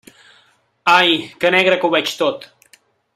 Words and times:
Ai, 0.97 1.11
que 1.41 1.53
negre 1.57 1.79
que 1.83 1.89
ho 1.91 1.95
veig 1.99 2.17
tot! 2.23 2.49